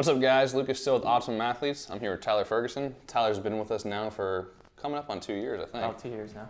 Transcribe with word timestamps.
What's 0.00 0.08
up, 0.08 0.18
guys? 0.18 0.54
Lucas 0.54 0.80
still 0.80 0.94
with 0.94 1.04
Optimum 1.04 1.42
Athletes. 1.42 1.90
I'm 1.90 2.00
here 2.00 2.12
with 2.12 2.22
Tyler 2.22 2.46
Ferguson. 2.46 2.96
Tyler's 3.06 3.38
been 3.38 3.58
with 3.58 3.70
us 3.70 3.84
now 3.84 4.08
for 4.08 4.48
coming 4.80 4.96
up 4.96 5.10
on 5.10 5.20
two 5.20 5.34
years, 5.34 5.60
I 5.60 5.64
think. 5.64 5.84
About 5.84 5.98
two 5.98 6.08
years 6.08 6.30
now. 6.34 6.48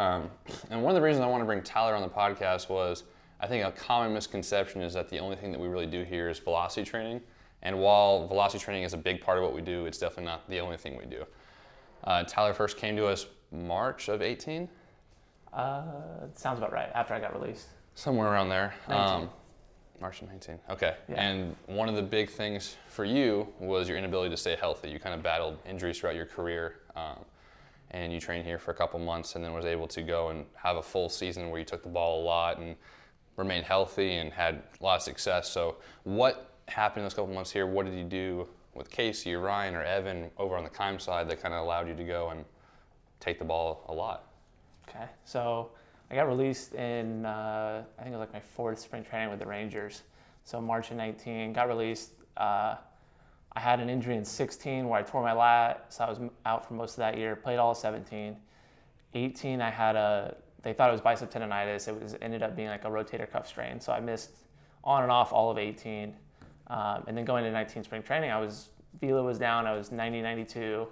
Um, 0.00 0.30
and 0.70 0.84
one 0.84 0.92
of 0.92 0.94
the 0.94 1.04
reasons 1.04 1.24
I 1.24 1.26
want 1.26 1.40
to 1.40 1.44
bring 1.44 1.64
Tyler 1.64 1.96
on 1.96 2.02
the 2.02 2.08
podcast 2.08 2.68
was 2.68 3.02
I 3.40 3.48
think 3.48 3.64
a 3.66 3.72
common 3.72 4.14
misconception 4.14 4.82
is 4.82 4.94
that 4.94 5.08
the 5.08 5.18
only 5.18 5.34
thing 5.34 5.50
that 5.50 5.60
we 5.60 5.66
really 5.66 5.88
do 5.88 6.04
here 6.04 6.28
is 6.28 6.38
velocity 6.38 6.88
training. 6.88 7.20
And 7.62 7.80
while 7.80 8.28
velocity 8.28 8.62
training 8.62 8.84
is 8.84 8.92
a 8.94 8.98
big 8.98 9.20
part 9.20 9.36
of 9.36 9.42
what 9.42 9.52
we 9.52 9.62
do, 9.62 9.84
it's 9.86 9.98
definitely 9.98 10.26
not 10.26 10.48
the 10.48 10.60
only 10.60 10.76
thing 10.76 10.96
we 10.96 11.06
do. 11.06 11.24
Uh, 12.04 12.22
Tyler 12.22 12.54
first 12.54 12.76
came 12.76 12.94
to 12.94 13.08
us 13.08 13.26
March 13.50 14.08
of 14.10 14.22
18, 14.22 14.68
Uh, 15.52 15.82
sounds 16.36 16.58
about 16.60 16.72
right. 16.72 16.88
After 16.94 17.14
I 17.14 17.18
got 17.18 17.34
released. 17.34 17.66
somewhere 17.96 18.28
around 18.28 18.48
there. 18.48 18.74
19. 18.88 19.22
Um, 19.24 19.30
March 20.02 20.20
of 20.20 20.28
19. 20.28 20.58
Okay. 20.68 20.96
Yeah. 21.08 21.22
And 21.22 21.56
one 21.66 21.88
of 21.88 21.94
the 21.94 22.02
big 22.02 22.28
things 22.28 22.76
for 22.88 23.04
you 23.04 23.48
was 23.58 23.88
your 23.88 23.96
inability 23.96 24.30
to 24.30 24.36
stay 24.36 24.56
healthy. 24.56 24.90
You 24.90 24.98
kind 24.98 25.14
of 25.14 25.22
battled 25.22 25.58
injuries 25.64 25.98
throughout 25.98 26.16
your 26.16 26.26
career. 26.26 26.80
Um, 26.94 27.24
and 27.92 28.12
you 28.12 28.20
trained 28.20 28.44
here 28.44 28.58
for 28.58 28.70
a 28.72 28.74
couple 28.74 28.98
months 28.98 29.34
and 29.36 29.44
then 29.44 29.52
was 29.52 29.64
able 29.64 29.86
to 29.86 30.02
go 30.02 30.28
and 30.28 30.44
have 30.54 30.76
a 30.76 30.82
full 30.82 31.08
season 31.08 31.50
where 31.50 31.58
you 31.58 31.64
took 31.64 31.82
the 31.82 31.88
ball 31.88 32.22
a 32.22 32.24
lot 32.24 32.58
and 32.58 32.74
remained 33.36 33.64
healthy 33.64 34.14
and 34.14 34.32
had 34.32 34.62
a 34.80 34.84
lot 34.84 34.96
of 34.96 35.02
success. 35.02 35.48
So, 35.48 35.76
what 36.04 36.50
happened 36.68 37.02
in 37.02 37.04
those 37.04 37.14
couple 37.14 37.32
months 37.32 37.50
here? 37.50 37.66
What 37.66 37.86
did 37.86 37.94
you 37.94 38.04
do 38.04 38.48
with 38.74 38.90
Casey 38.90 39.34
or 39.34 39.40
Ryan 39.40 39.74
or 39.74 39.82
Evan 39.82 40.30
over 40.38 40.56
on 40.56 40.64
the 40.64 40.70
Kime 40.70 41.00
side 41.00 41.28
that 41.28 41.42
kind 41.42 41.54
of 41.54 41.60
allowed 41.60 41.88
you 41.88 41.94
to 41.94 42.04
go 42.04 42.30
and 42.30 42.44
take 43.20 43.38
the 43.38 43.44
ball 43.44 43.84
a 43.88 43.92
lot? 43.92 44.26
Okay. 44.88 45.06
So 45.24 45.70
I 46.12 46.14
got 46.14 46.28
released 46.28 46.74
in, 46.74 47.24
uh, 47.24 47.84
I 47.98 48.02
think 48.02 48.14
it 48.14 48.18
was 48.18 48.20
like 48.20 48.34
my 48.34 48.40
fourth 48.40 48.78
spring 48.78 49.02
training 49.02 49.30
with 49.30 49.38
the 49.38 49.46
Rangers. 49.46 50.02
So 50.44 50.60
March 50.60 50.90
of 50.90 50.98
19, 50.98 51.54
got 51.54 51.68
released. 51.68 52.10
Uh, 52.36 52.74
I 53.54 53.60
had 53.60 53.80
an 53.80 53.88
injury 53.88 54.16
in 54.16 54.24
16 54.24 54.86
where 54.88 55.00
I 55.00 55.02
tore 55.02 55.22
my 55.22 55.32
lat, 55.32 55.86
so 55.88 56.04
I 56.04 56.10
was 56.10 56.18
out 56.44 56.68
for 56.68 56.74
most 56.74 56.92
of 56.92 56.96
that 56.98 57.16
year. 57.16 57.34
Played 57.34 57.56
all 57.56 57.70
of 57.70 57.78
17. 57.78 58.36
18, 59.14 59.62
I 59.62 59.70
had 59.70 59.96
a, 59.96 60.36
they 60.60 60.74
thought 60.74 60.90
it 60.90 60.92
was 60.92 61.00
bicep 61.00 61.32
tendonitis. 61.32 61.88
It 61.88 62.02
was 62.02 62.14
ended 62.20 62.42
up 62.42 62.56
being 62.56 62.68
like 62.68 62.84
a 62.84 62.90
rotator 62.90 63.30
cuff 63.30 63.48
strain. 63.48 63.80
So 63.80 63.90
I 63.92 64.00
missed 64.00 64.32
on 64.84 65.04
and 65.04 65.10
off 65.10 65.32
all 65.32 65.50
of 65.50 65.56
18. 65.56 66.14
Um, 66.66 67.04
and 67.06 67.16
then 67.16 67.24
going 67.24 67.44
to 67.44 67.50
19 67.50 67.84
spring 67.84 68.02
training, 68.02 68.30
I 68.30 68.38
was, 68.38 68.68
Velo 69.00 69.24
was 69.24 69.38
down. 69.38 69.66
I 69.66 69.72
was 69.72 69.90
90, 69.90 70.20
92. 70.20 70.86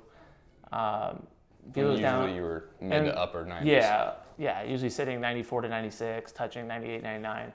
Um, 0.73 1.27
Usually 1.75 2.01
down. 2.01 2.35
you 2.35 2.43
were 2.43 2.65
mid 2.81 2.93
And- 2.93 3.07
to 3.07 3.19
upper 3.19 3.45
90s. 3.45 3.65
Yeah, 3.67 4.13
yeah. 4.39 4.63
Usually 4.63 4.91
sitting 4.91 5.21
94 5.21 5.63
to 5.63 5.69
96, 5.69 6.33
touching 6.33 6.67
98, 6.67 7.03
99. 7.03 7.53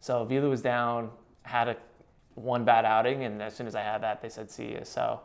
So 0.00 0.24
Velo 0.24 0.48
was 0.50 0.62
down, 0.62 1.10
had 1.42 1.68
a 1.68 1.76
one 2.34 2.64
bad 2.64 2.84
outing, 2.84 3.24
and 3.24 3.40
as 3.42 3.54
soon 3.54 3.66
as 3.66 3.74
I 3.74 3.82
had 3.82 4.02
that, 4.02 4.20
they 4.22 4.28
said 4.28 4.50
see 4.50 4.70
you. 4.72 4.80
So 4.84 5.20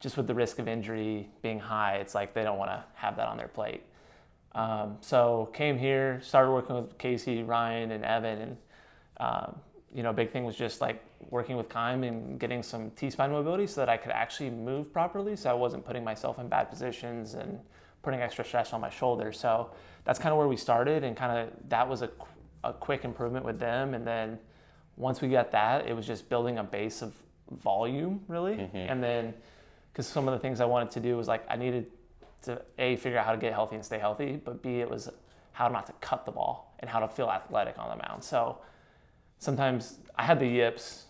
just 0.00 0.16
with 0.16 0.26
the 0.26 0.34
risk 0.34 0.58
of 0.58 0.66
injury 0.68 1.30
being 1.40 1.58
high, 1.60 1.96
it's 1.96 2.14
like 2.14 2.34
they 2.34 2.42
don't 2.42 2.58
want 2.58 2.70
to 2.70 2.84
have 2.94 3.16
that 3.16 3.28
on 3.28 3.36
their 3.36 3.48
plate. 3.48 3.84
Um, 4.54 4.98
so 5.00 5.48
came 5.54 5.78
here, 5.78 6.20
started 6.22 6.50
working 6.50 6.76
with 6.76 6.98
Casey, 6.98 7.42
Ryan, 7.42 7.92
and 7.92 8.04
Evan, 8.04 8.38
and 8.40 8.56
um, 9.18 9.60
you 9.94 10.02
know, 10.02 10.12
big 10.12 10.30
thing 10.30 10.44
was 10.44 10.56
just 10.56 10.80
like 10.80 11.02
working 11.30 11.56
with 11.56 11.68
Kime 11.68 12.06
and 12.06 12.40
getting 12.40 12.62
some 12.62 12.90
T-spine 12.92 13.30
mobility 13.30 13.66
so 13.66 13.80
that 13.80 13.88
I 13.88 13.96
could 13.96 14.12
actually 14.12 14.50
move 14.50 14.92
properly, 14.92 15.36
so 15.36 15.50
I 15.50 15.54
wasn't 15.54 15.84
putting 15.84 16.02
myself 16.02 16.38
in 16.38 16.48
bad 16.48 16.70
positions 16.70 17.34
and 17.34 17.58
putting 18.02 18.20
extra 18.20 18.44
stress 18.44 18.72
on 18.72 18.80
my 18.80 18.90
shoulders. 18.90 19.38
So 19.38 19.70
that's 20.04 20.18
kind 20.18 20.32
of 20.32 20.38
where 20.38 20.48
we 20.48 20.56
started, 20.56 21.04
and 21.04 21.16
kind 21.16 21.38
of 21.38 21.48
that 21.68 21.88
was 21.88 22.02
a, 22.02 22.10
a 22.64 22.72
quick 22.72 23.04
improvement 23.04 23.44
with 23.44 23.58
them. 23.58 23.94
And 23.94 24.06
then 24.06 24.38
once 24.96 25.20
we 25.20 25.28
got 25.28 25.50
that, 25.52 25.86
it 25.86 25.94
was 25.94 26.06
just 26.06 26.28
building 26.28 26.58
a 26.58 26.64
base 26.64 27.02
of 27.02 27.14
volume, 27.50 28.20
really, 28.28 28.56
mm-hmm. 28.56 28.76
and 28.76 29.02
then 29.02 29.34
because 29.92 30.06
some 30.06 30.26
of 30.26 30.32
the 30.32 30.40
things 30.40 30.60
I 30.60 30.64
wanted 30.64 30.90
to 30.92 31.00
do 31.00 31.16
was 31.16 31.28
like 31.28 31.44
I 31.50 31.56
needed 31.56 31.86
to 32.42 32.60
a 32.78 32.96
figure 32.96 33.18
out 33.18 33.26
how 33.26 33.32
to 33.32 33.38
get 33.38 33.52
healthy 33.52 33.76
and 33.76 33.84
stay 33.84 33.98
healthy, 33.98 34.40
but 34.42 34.62
b 34.62 34.80
it 34.80 34.90
was 34.90 35.10
how 35.52 35.68
not 35.68 35.86
to 35.86 35.92
cut 36.00 36.24
the 36.24 36.32
ball 36.32 36.74
and 36.80 36.88
how 36.88 36.98
to 36.98 37.08
feel 37.08 37.28
athletic 37.28 37.78
on 37.78 37.90
the 37.96 38.02
mound. 38.08 38.24
So 38.24 38.58
sometimes 39.42 39.98
I 40.14 40.22
had 40.22 40.38
the 40.38 40.46
yips 40.46 41.06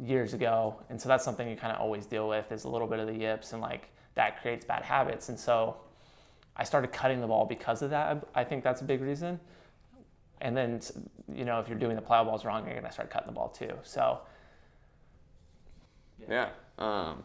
years 0.00 0.34
ago, 0.34 0.82
and 0.90 1.00
so 1.00 1.08
that's 1.08 1.24
something 1.24 1.48
you 1.48 1.54
kind 1.54 1.72
of 1.72 1.80
always 1.80 2.06
deal 2.06 2.28
with 2.28 2.50
is 2.50 2.64
a 2.64 2.68
little 2.68 2.88
bit 2.88 2.98
of 2.98 3.06
the 3.06 3.14
yips, 3.14 3.52
and 3.52 3.62
like 3.62 3.88
that 4.16 4.42
creates 4.42 4.64
bad 4.64 4.82
habits. 4.82 5.28
And 5.28 5.38
so 5.38 5.76
I 6.56 6.64
started 6.64 6.92
cutting 6.92 7.20
the 7.20 7.28
ball 7.28 7.46
because 7.46 7.80
of 7.82 7.90
that. 7.90 8.26
I 8.34 8.42
think 8.42 8.64
that's 8.64 8.80
a 8.80 8.84
big 8.84 9.00
reason. 9.00 9.38
And 10.40 10.56
then 10.56 10.80
you 11.32 11.44
know 11.44 11.60
if 11.60 11.68
you're 11.68 11.78
doing 11.78 11.94
the 11.94 12.02
plyo 12.02 12.24
balls 12.24 12.44
wrong, 12.44 12.66
you're 12.66 12.74
gonna 12.74 12.90
start 12.90 13.10
cutting 13.10 13.28
the 13.28 13.32
ball 13.32 13.50
too. 13.50 13.74
So 13.84 14.18
Yeah. 16.28 16.48
Um, 16.78 17.22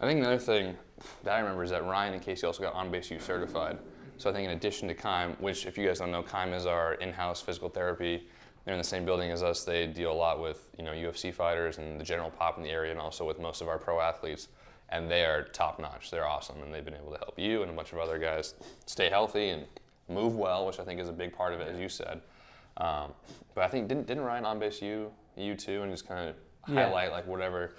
I 0.00 0.06
think 0.06 0.20
another 0.20 0.38
thing 0.38 0.76
that 1.24 1.34
I 1.34 1.40
remember 1.40 1.64
is 1.64 1.70
that 1.70 1.84
Ryan 1.84 2.14
and 2.14 2.22
Casey 2.22 2.46
also 2.46 2.62
got 2.62 2.74
on 2.74 2.92
base 2.92 3.10
U 3.10 3.18
certified. 3.18 3.78
So 4.18 4.30
I 4.30 4.32
think 4.32 4.44
in 4.44 4.56
addition 4.56 4.86
to 4.86 4.94
Kime, 4.94 5.38
which 5.40 5.66
if 5.66 5.76
you 5.76 5.88
guys 5.88 5.98
don't 5.98 6.12
know, 6.12 6.22
Kime 6.22 6.54
is 6.54 6.64
our 6.64 6.94
in-house 6.94 7.40
physical 7.40 7.68
therapy. 7.68 8.28
They're 8.64 8.74
in 8.74 8.78
the 8.78 8.84
same 8.84 9.04
building 9.04 9.30
as 9.30 9.42
us. 9.42 9.64
They 9.64 9.86
deal 9.86 10.10
a 10.10 10.14
lot 10.14 10.40
with 10.40 10.68
you 10.78 10.84
know 10.84 10.92
UFC 10.92 11.32
fighters 11.32 11.78
and 11.78 12.00
the 12.00 12.04
general 12.04 12.30
pop 12.30 12.56
in 12.56 12.62
the 12.62 12.70
area, 12.70 12.90
and 12.90 13.00
also 13.00 13.26
with 13.26 13.38
most 13.38 13.60
of 13.60 13.68
our 13.68 13.78
pro 13.78 14.00
athletes. 14.00 14.48
And 14.90 15.10
they 15.10 15.24
are 15.24 15.42
top 15.44 15.80
notch. 15.80 16.10
They're 16.10 16.26
awesome, 16.26 16.62
and 16.62 16.72
they've 16.72 16.84
been 16.84 16.94
able 16.94 17.10
to 17.12 17.18
help 17.18 17.38
you 17.38 17.62
and 17.62 17.70
a 17.70 17.74
bunch 17.74 17.92
of 17.92 17.98
other 17.98 18.18
guys 18.18 18.54
stay 18.86 19.08
healthy 19.08 19.48
and 19.48 19.64
move 20.08 20.36
well, 20.36 20.66
which 20.66 20.78
I 20.78 20.84
think 20.84 21.00
is 21.00 21.08
a 21.08 21.12
big 21.12 21.32
part 21.34 21.54
of 21.54 21.60
it, 21.60 21.68
as 21.68 21.78
you 21.80 21.88
said. 21.88 22.20
Um, 22.76 23.12
but 23.54 23.64
I 23.64 23.68
think 23.68 23.88
didn't 23.88 24.06
didn't 24.06 24.24
Ryan 24.24 24.44
on 24.44 24.58
base 24.58 24.80
you 24.82 25.10
you 25.36 25.54
too, 25.56 25.82
and 25.82 25.90
just 25.90 26.06
kind 26.06 26.28
of 26.28 26.36
Yeah. 26.68 26.84
highlight 26.86 27.10
like 27.12 27.26
whatever. 27.26 27.74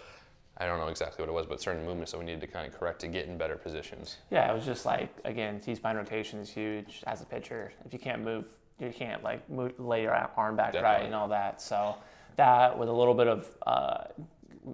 I 0.58 0.66
don't 0.66 0.80
know 0.80 0.88
exactly 0.88 1.22
what 1.22 1.30
it 1.30 1.34
was, 1.34 1.46
but 1.46 1.60
certain 1.62 1.86
movements 1.86 2.12
that 2.14 2.18
we 2.18 2.24
needed 2.26 2.42
to 2.42 2.48
kind 2.48 2.66
of 2.72 2.78
correct 2.80 3.02
to 3.02 3.08
get 3.08 3.26
in 3.26 3.38
better 3.38 3.58
positions. 3.58 4.18
Yeah, 4.30 4.50
it 4.50 4.56
was 4.56 4.66
just 4.66 4.86
like 4.86 5.10
again, 5.26 5.60
T 5.60 5.74
spine 5.76 5.96
rotation 5.98 6.40
is 6.40 6.50
huge 6.50 7.04
as 7.08 7.22
a 7.22 7.26
pitcher. 7.26 7.74
If 7.86 7.92
you 7.94 8.00
can't 8.00 8.24
move, 8.24 8.46
you 8.80 8.92
can't 8.92 9.24
like 9.24 9.50
move, 9.50 9.80
lay 9.80 10.02
your 10.04 10.14
arm 10.14 10.56
back 10.56 10.74
right 10.76 11.06
and 11.06 11.16
all 11.16 11.30
that. 11.30 11.62
So 11.62 11.96
that 12.36 12.78
with 12.78 12.90
a 12.90 12.94
little 12.94 13.14
bit 13.14 13.28
of 13.28 13.48
uh, 13.66 14.04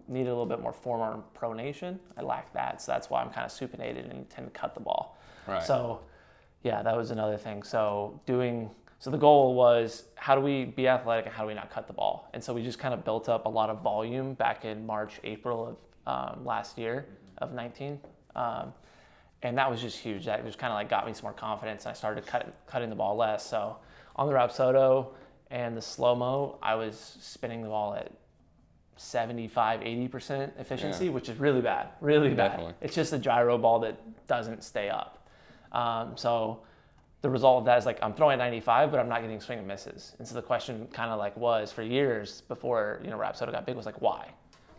needed 0.07 0.29
a 0.29 0.33
little 0.33 0.45
bit 0.45 0.61
more 0.61 0.73
forearm 0.73 1.23
pronation. 1.37 1.99
I 2.17 2.21
lack 2.21 2.53
that, 2.53 2.81
so 2.81 2.91
that's 2.91 3.09
why 3.09 3.21
I'm 3.21 3.29
kind 3.29 3.45
of 3.45 3.51
supinated 3.51 4.09
and 4.09 4.29
tend 4.29 4.51
to 4.51 4.59
cut 4.59 4.73
the 4.73 4.79
ball. 4.79 5.17
Right. 5.47 5.63
So 5.63 6.01
yeah, 6.63 6.81
that 6.81 6.95
was 6.95 7.11
another 7.11 7.37
thing. 7.37 7.63
So 7.63 8.19
doing 8.25 8.69
so 8.99 9.09
the 9.09 9.17
goal 9.17 9.55
was 9.55 10.05
how 10.15 10.35
do 10.35 10.41
we 10.41 10.65
be 10.65 10.87
athletic 10.87 11.25
and 11.25 11.33
how 11.33 11.41
do 11.41 11.47
we 11.47 11.55
not 11.55 11.71
cut 11.71 11.87
the 11.87 11.93
ball? 11.93 12.29
And 12.33 12.43
so 12.43 12.53
we 12.53 12.61
just 12.61 12.77
kind 12.77 12.93
of 12.93 13.03
built 13.03 13.29
up 13.29 13.45
a 13.45 13.49
lot 13.49 13.69
of 13.69 13.81
volume 13.81 14.35
back 14.35 14.63
in 14.63 14.85
March, 14.85 15.19
April 15.23 15.77
of 16.05 16.35
um, 16.37 16.45
last 16.45 16.77
year 16.77 17.07
of 17.39 17.53
19. 17.53 17.99
Um, 18.35 18.73
and 19.43 19.57
that 19.57 19.69
was 19.69 19.81
just 19.81 19.97
huge. 19.97 20.25
That 20.25 20.45
just 20.45 20.57
kind 20.57 20.71
of 20.71 20.75
like 20.75 20.89
got 20.89 21.05
me 21.05 21.13
some 21.13 21.23
more 21.23 21.33
confidence. 21.33 21.85
And 21.85 21.91
I 21.91 21.93
started 21.93 22.25
cutting 22.25 22.51
cutting 22.67 22.89
the 22.89 22.95
ball 22.95 23.15
less. 23.15 23.45
So 23.45 23.77
on 24.15 24.27
the 24.27 24.33
Rapsodo 24.33 25.07
and 25.49 25.75
the 25.75 25.81
slow 25.81 26.15
mo, 26.15 26.57
I 26.61 26.75
was 26.75 27.17
spinning 27.21 27.61
the 27.63 27.69
ball 27.69 27.93
at 27.95 28.11
75, 28.97 29.79
80% 29.81 30.59
efficiency, 30.59 31.05
Yeah. 31.05 31.11
which 31.11 31.27
is 31.29 31.37
really 31.39 31.61
bad, 31.61 31.87
really 32.01 32.29
bad. 32.33 32.49
Definitely. 32.51 32.73
It's 32.81 32.95
just 32.95 33.13
a 33.13 33.17
gyro 33.17 33.57
ball 33.57 33.79
that 33.79 33.95
doesn't 34.27 34.63
stay 34.63 34.89
up. 34.89 35.27
Um, 35.71 36.15
so 36.17 36.61
the 37.21 37.29
result 37.29 37.59
of 37.59 37.65
that 37.65 37.77
is 37.79 37.85
like 37.85 37.99
I'm 38.03 38.13
throwing 38.13 38.37
95, 38.37 38.91
but 38.91 38.99
I'm 38.99 39.09
not 39.09 39.21
getting 39.21 39.39
swing 39.41 39.59
and 39.59 39.67
misses. 39.67 40.13
And 40.19 40.27
so 40.27 40.35
the 40.35 40.41
question 40.41 40.87
kind 40.91 41.11
of 41.11 41.17
like 41.19 41.35
was 41.35 41.71
for 41.71 41.81
years 41.81 42.41
before 42.41 42.99
you 43.03 43.09
know 43.09 43.17
Rapsodo 43.17 43.51
got 43.51 43.65
big 43.65 43.75
was 43.75 43.85
like 43.85 44.01
why? 44.01 44.29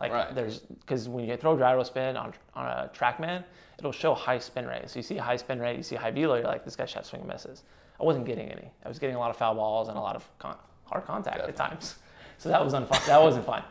Like 0.03 0.13
Right. 0.13 0.35
there's 0.35 0.59
because 0.61 1.09
when 1.09 1.25
you 1.27 1.37
throw 1.37 1.57
gyro 1.57 1.83
spin 1.85 2.17
on 2.17 2.35
on 2.55 2.67
a 2.67 2.91
TrackMan, 2.95 3.45
it'll 3.79 3.93
show 3.93 4.15
high 4.15 4.39
spin 4.39 4.67
rate. 4.67 4.91
So 4.91 4.99
you 4.99 5.03
see 5.03 5.17
high 5.17 5.37
spin 5.37 5.61
rate, 5.61 5.77
you 5.77 5.83
see 5.83 5.97
high 5.97 6.11
velo, 6.11 6.35
you're 6.35 6.45
like 6.45 6.65
this 6.65 6.77
guy 6.77 6.85
should 6.87 6.97
have 6.97 7.07
swing 7.07 7.23
and 7.23 7.31
misses. 7.31 7.63
I 8.01 8.05
wasn't 8.05 8.27
getting 8.27 8.49
any. 8.51 8.71
I 8.85 8.89
was 8.89 8.99
getting 8.99 9.17
a 9.17 9.19
lot 9.19 9.31
of 9.31 9.37
foul 9.37 9.55
balls 9.55 9.89
and 9.89 9.97
a 9.97 10.01
lot 10.01 10.17
of 10.17 10.29
con- 10.39 10.57
hard 10.85 11.05
contact 11.05 11.39
at 11.49 11.57
times. 11.57 11.97
So 12.39 12.49
that 12.49 12.65
was 12.65 12.75
unfun. 12.75 13.07
that 13.07 13.23
wasn't 13.23 13.47
fun. 13.47 13.63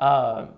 Um, 0.00 0.48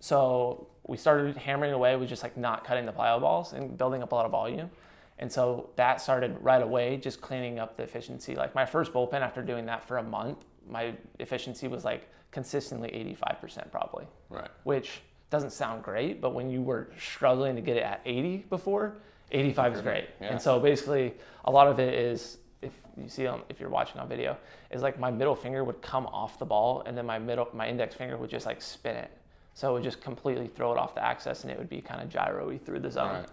so 0.00 0.68
we 0.86 0.96
started 0.96 1.36
hammering 1.36 1.72
away 1.72 1.94
with 1.96 2.08
just 2.08 2.22
like 2.22 2.36
not 2.38 2.64
cutting 2.64 2.86
the 2.86 2.92
plyo 2.92 3.20
balls 3.20 3.52
and 3.52 3.76
building 3.76 4.02
up 4.02 4.12
a 4.12 4.14
lot 4.14 4.24
of 4.24 4.30
volume. 4.32 4.70
And 5.18 5.30
so 5.30 5.68
that 5.76 6.00
started 6.00 6.38
right 6.40 6.62
away, 6.62 6.96
just 6.96 7.20
cleaning 7.20 7.58
up 7.58 7.76
the 7.76 7.82
efficiency. 7.82 8.34
Like 8.36 8.54
my 8.54 8.64
first 8.64 8.94
bullpen, 8.94 9.20
after 9.20 9.42
doing 9.42 9.66
that 9.66 9.84
for 9.86 9.98
a 9.98 10.02
month, 10.02 10.38
my 10.68 10.94
efficiency 11.18 11.68
was 11.68 11.84
like 11.84 12.08
consistently 12.30 12.90
85% 13.18 13.70
probably, 13.70 14.06
Right. 14.28 14.48
which 14.64 15.00
doesn't 15.30 15.50
sound 15.50 15.82
great, 15.82 16.20
but 16.20 16.34
when 16.34 16.50
you 16.50 16.62
were 16.62 16.90
struggling 16.98 17.54
to 17.56 17.60
get 17.62 17.76
it 17.76 17.82
at 17.82 18.00
80 18.04 18.46
before, 18.50 18.96
85 19.32 19.74
is 19.74 19.80
great. 19.82 20.08
Yeah. 20.20 20.28
And 20.28 20.42
so 20.42 20.58
basically, 20.58 21.14
a 21.44 21.50
lot 21.50 21.68
of 21.68 21.78
it 21.78 21.94
is 21.94 22.38
if 22.62 22.72
you 22.96 23.08
see 23.08 23.26
on 23.26 23.42
if 23.48 23.60
you're 23.60 23.70
watching 23.70 24.00
on 24.00 24.08
video, 24.08 24.36
is 24.70 24.82
like 24.82 24.98
my 24.98 25.10
middle 25.10 25.34
finger 25.36 25.64
would 25.64 25.80
come 25.80 26.06
off 26.06 26.38
the 26.38 26.44
ball, 26.44 26.82
and 26.84 26.96
then 26.96 27.06
my 27.06 27.18
middle 27.18 27.48
my 27.54 27.68
index 27.68 27.94
finger 27.94 28.16
would 28.16 28.30
just 28.30 28.44
like 28.46 28.60
spin 28.60 28.96
it. 28.96 29.10
So 29.54 29.70
it 29.70 29.72
would 29.74 29.82
just 29.82 30.00
completely 30.00 30.46
throw 30.48 30.72
it 30.72 30.78
off 30.78 30.94
the 30.94 31.04
axis, 31.04 31.42
and 31.42 31.50
it 31.52 31.58
would 31.58 31.68
be 31.68 31.80
kind 31.80 32.00
of 32.02 32.08
gyro-y 32.08 32.58
through 32.58 32.80
the 32.80 32.90
zone. 32.90 33.20
Right. 33.20 33.28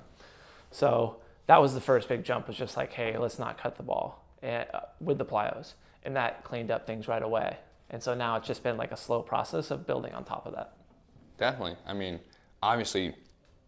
So 0.71 1.17
that 1.47 1.61
was 1.61 1.73
the 1.73 1.81
first 1.81 2.07
big 2.07 2.23
jump. 2.23 2.47
Was 2.47 2.57
just 2.57 2.77
like, 2.77 2.93
hey, 2.93 3.17
let's 3.17 3.39
not 3.39 3.57
cut 3.57 3.75
the 3.77 3.83
ball 3.83 4.23
and, 4.47 4.65
uh, 4.73 4.79
with 5.01 5.17
the 5.17 5.25
plyos, 5.25 5.73
and 6.03 6.15
that 6.15 6.43
cleaned 6.43 6.71
up 6.71 6.87
things 6.87 7.07
right 7.07 7.21
away. 7.21 7.57
And 7.89 8.01
so 8.01 8.13
now 8.13 8.35
it's 8.37 8.47
just 8.47 8.63
been 8.63 8.77
like 8.77 8.91
a 8.91 8.97
slow 8.97 9.21
process 9.21 9.71
of 9.71 9.85
building 9.85 10.13
on 10.13 10.23
top 10.23 10.45
of 10.45 10.53
that. 10.55 10.73
Definitely. 11.37 11.75
I 11.85 11.93
mean, 11.93 12.19
obviously 12.63 13.13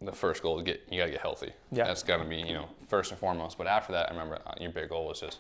the 0.02 0.12
first 0.12 0.42
goal 0.42 0.58
is 0.58 0.64
get 0.64 0.82
you 0.90 0.98
gotta 1.00 1.12
get 1.12 1.22
healthy. 1.22 1.52
Yeah. 1.72 1.86
That's 1.86 2.04
gotta 2.04 2.26
be 2.26 2.38
you 2.38 2.54
know 2.54 2.70
first 2.88 3.12
and 3.12 3.20
foremost. 3.20 3.58
But 3.58 3.68
after 3.68 3.92
that, 3.94 4.08
I 4.08 4.12
remember 4.12 4.40
uh, 4.46 4.54
your 4.60 4.72
big 4.72 4.90
goal 4.90 5.08
was 5.08 5.20
just 5.20 5.40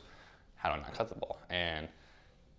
how 0.55 0.69
do 0.69 0.75
I 0.75 0.81
not 0.81 0.93
cut 0.93 1.09
the 1.09 1.15
ball? 1.15 1.39
And 1.49 1.87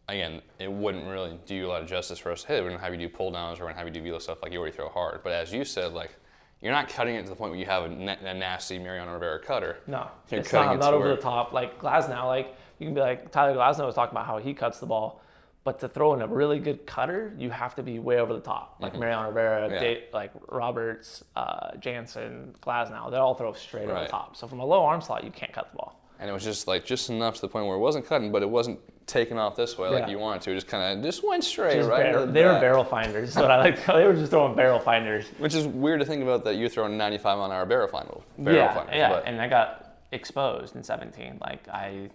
again, 0.09 0.41
it 0.59 0.73
wouldn't 0.73 1.07
really 1.07 1.39
do 1.47 1.55
you 1.55 1.67
a 1.67 1.69
lot 1.69 1.83
of 1.83 1.89
justice 1.89 2.19
for 2.19 2.33
us. 2.33 2.43
Hey, 2.45 2.61
we're 2.61 2.71
gonna 2.71 2.81
have 2.83 2.93
you 2.93 2.99
do 2.99 3.09
pull 3.09 3.31
downs, 3.31 3.61
we're 3.61 3.67
gonna 3.67 3.79
have 3.79 3.87
you 3.87 3.93
do 3.93 4.03
velo 4.03 4.19
stuff 4.19 4.43
like 4.43 4.53
you 4.53 4.59
already 4.59 4.75
throw 4.75 4.89
hard. 4.89 5.23
But 5.23 5.33
as 5.33 5.53
you 5.53 5.65
said, 5.65 5.93
like 5.93 6.17
you're 6.61 6.73
not 6.73 6.89
cutting 6.89 7.15
it 7.15 7.23
to 7.23 7.29
the 7.31 7.37
point 7.37 7.53
where 7.53 7.61
you 7.61 7.67
have 7.67 7.85
a, 7.85 7.89
na- 7.89 8.17
a 8.23 8.35
nasty 8.35 8.79
Mariano 8.79 9.15
Rivera 9.15 9.39
cutter. 9.39 9.79
No, 9.87 10.11
You're 10.31 10.41
it's 10.41 10.51
cutting 10.51 10.67
not, 10.67 10.77
it 10.77 10.79
not 10.79 10.95
over 10.95 11.09
the 11.09 11.17
top. 11.17 11.53
Like 11.53 11.81
Glasnow, 11.81 12.27
like 12.27 12.55
you 12.81 12.87
can 12.87 12.95
be 12.95 13.01
like 13.01 13.31
Tyler 13.31 13.55
Glasnow 13.57 13.87
was 13.87 13.95
talking 13.95 14.13
about 14.13 14.27
how 14.27 14.39
he 14.39 14.55
cuts 14.55 14.81
the 14.81 14.87
ball, 14.87 15.21
but 15.63 15.79
to 15.81 15.89
throw 15.89 16.15
in 16.15 16.23
a 16.23 16.27
really 16.27 16.59
good 16.59 16.87
cutter, 16.87 17.33
you 17.39 17.51
have 17.51 17.75
to 17.77 17.83
be 17.83 17.99
way 17.99 18.19
over 18.19 18.33
the 18.33 18.41
top. 18.41 18.77
Like 18.81 18.99
Mariano 18.99 19.29
Rivera, 19.29 19.61
Mm-hmm. 19.67 19.75
Yeah. 19.75 19.81
Dave, 19.81 20.03
like 20.13 20.33
Roberts, 20.49 21.23
uh, 21.37 21.77
Jansen, 21.79 22.55
Glasnow, 22.63 23.11
they 23.11 23.19
all 23.19 23.35
throw 23.35 23.53
straight 23.53 23.89
over 23.89 24.01
the 24.01 24.09
top. 24.09 24.37
So 24.37 24.47
from 24.49 24.61
a 24.61 24.65
low 24.67 24.83
arm 24.85 25.01
slot, 25.03 25.23
you 25.23 25.31
can't 25.31 25.53
cut 25.53 25.71
the 25.71 25.77
ball. 25.77 26.01
And 26.19 26.29
it 26.29 26.33
was 26.33 26.45
just 26.45 26.67
like 26.67 26.85
just 26.85 27.11
enough 27.11 27.35
to 27.37 27.41
the 27.43 27.49
point 27.49 27.67
where 27.67 27.77
it 27.77 27.81
wasn't 27.81 28.07
cutting, 28.07 28.33
but 28.33 28.43
it 28.43 28.49
wasn't 28.51 28.79
taking 29.07 29.39
off 29.39 29.57
this 29.57 29.77
way 29.77 29.89
like 29.89 30.05
Yeah. 30.05 30.09
you 30.11 30.19
wanted 30.19 30.43
to. 30.43 30.53
It 30.53 30.55
just 30.55 30.67
kind 30.69 30.99
of 30.99 31.05
just 31.05 31.27
went 31.27 31.45
straight, 31.45 31.75
Just 31.77 31.89
right? 31.91 32.13
the 32.13 32.27
they 32.27 32.45
were 32.45 32.59
barrel 32.61 32.85
finders. 32.85 33.35
What 33.37 33.51
I 33.51 33.59
like. 33.59 33.85
They 33.87 34.05
were 34.07 34.15
just 34.15 34.31
throwing 34.31 34.55
barrel 34.55 34.79
finders. 34.81 35.27
Which 35.39 35.55
is 35.55 35.67
weird 35.67 36.01
to 36.01 36.07
think 36.07 36.23
about 36.23 36.45
that 36.45 36.57
you're 36.57 36.69
throwing 36.71 36.97
95 36.97 37.37
mile 37.39 37.47
an 37.47 37.53
hour 37.53 37.67
barrel 37.67 37.89
final. 37.89 38.23
Barrel 38.39 38.57
yeah, 38.59 38.75
finders, 38.75 38.97
yeah, 38.97 39.09
but- 39.11 39.25
and 39.27 39.41
I 39.43 39.49
got 39.49 39.97
exposed 40.13 40.77
in 40.77 40.83
17. 40.83 41.39
Like 41.41 41.67
I, 41.69 42.11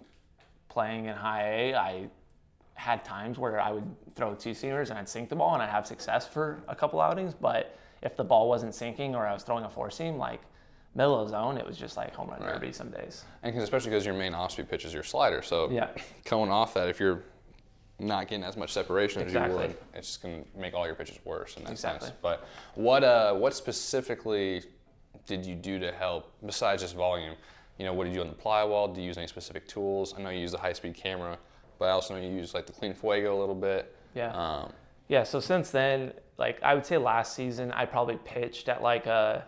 playing 0.76 1.06
in 1.06 1.16
high 1.16 1.42
A, 1.48 1.74
I 1.74 2.06
had 2.74 3.02
times 3.02 3.38
where 3.38 3.58
I 3.58 3.70
would 3.72 3.86
throw 4.14 4.34
two 4.34 4.50
seamers 4.50 4.90
and 4.90 4.98
I'd 4.98 5.08
sink 5.08 5.30
the 5.30 5.36
ball 5.36 5.54
and 5.54 5.62
I'd 5.62 5.70
have 5.70 5.86
success 5.86 6.28
for 6.28 6.60
a 6.68 6.76
couple 6.76 7.00
outings. 7.00 7.32
But 7.32 7.78
if 8.02 8.14
the 8.14 8.22
ball 8.24 8.46
wasn't 8.46 8.74
sinking 8.74 9.14
or 9.14 9.26
I 9.26 9.32
was 9.32 9.42
throwing 9.42 9.64
a 9.64 9.70
four 9.70 9.90
seam, 9.90 10.18
like 10.18 10.42
middle 10.94 11.18
of 11.18 11.28
the 11.28 11.30
zone, 11.30 11.56
it 11.56 11.66
was 11.66 11.78
just 11.78 11.96
like 11.96 12.14
home 12.14 12.28
run 12.28 12.42
Right. 12.42 12.52
derby 12.60 12.72
some 12.72 12.90
days. 12.90 13.24
And 13.42 13.56
especially 13.56 13.88
because 13.88 14.04
your 14.04 14.14
main 14.14 14.34
off 14.34 14.52
speed 14.52 14.68
pitch 14.68 14.84
is 14.84 14.92
your 14.92 15.02
slider. 15.02 15.40
So 15.40 15.70
Yeah. 15.70 15.88
coming 16.26 16.50
off 16.50 16.74
that, 16.74 16.88
if 16.90 17.00
you're 17.00 17.22
not 17.98 18.28
getting 18.28 18.44
as 18.44 18.58
much 18.58 18.74
separation 18.74 19.22
as 19.22 19.32
you 19.32 19.38
Exactly. 19.38 19.68
would, 19.68 19.76
it's 19.94 20.08
just 20.08 20.22
going 20.22 20.44
to 20.44 20.58
make 20.60 20.74
all 20.74 20.84
your 20.84 20.94
pitches 20.94 21.18
worse 21.24 21.56
in 21.56 21.64
that 21.64 21.70
Exactly. 21.72 22.08
sense. 22.08 22.18
But 22.20 22.46
what 22.74 23.02
uh, 23.02 23.32
what 23.32 23.54
specifically 23.54 24.62
did 25.24 25.46
you 25.46 25.54
do 25.54 25.78
to 25.78 25.90
help 25.90 26.30
besides 26.44 26.82
just 26.82 26.94
volume? 26.94 27.34
You 27.78 27.84
know, 27.84 27.92
what 27.92 28.04
did 28.04 28.10
you 28.10 28.22
do 28.22 28.22
on 28.22 28.28
the 28.28 28.42
plyo 28.42 28.68
wall? 28.68 28.88
Did 28.88 29.00
you 29.00 29.06
use 29.06 29.18
any 29.18 29.26
specific 29.26 29.68
tools? 29.68 30.14
I 30.16 30.22
know 30.22 30.30
you 30.30 30.40
use 30.40 30.52
the 30.52 30.58
high 30.58 30.72
speed 30.72 30.94
camera, 30.94 31.38
but 31.78 31.86
I 31.86 31.90
also 31.90 32.14
know 32.14 32.20
you 32.20 32.30
use 32.30 32.54
like 32.54 32.66
the 32.66 32.72
clean 32.72 32.94
fuego 32.94 33.36
a 33.36 33.40
little 33.40 33.54
bit. 33.54 33.94
Yeah. 34.14 34.32
Um, 34.32 34.72
Yeah, 35.08 35.22
so 35.24 35.40
since 35.40 35.70
then, 35.70 36.12
like 36.38 36.62
I 36.62 36.74
would 36.74 36.86
say 36.86 36.96
last 36.96 37.34
season, 37.34 37.70
I 37.72 37.84
probably 37.84 38.18
pitched 38.24 38.68
at 38.68 38.82
like 38.82 39.06
a 39.06 39.44